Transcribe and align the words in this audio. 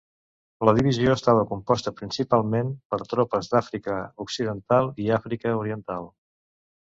La 0.67 0.71
divisió 0.77 1.11
estava 1.15 1.43
composta 1.49 1.91
principalment 1.99 2.71
per 2.93 2.99
tropes 3.13 3.51
d'Àfrica 3.51 3.99
Occidental 4.25 4.89
i 5.05 5.11
Àfrica 5.21 5.53
Oriental. 5.63 6.09